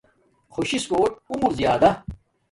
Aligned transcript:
خوش 0.53 0.69
سس 0.81 0.85
کوٹ 0.91 1.11
عمر 1.31 1.51
زیادہ 1.59 1.89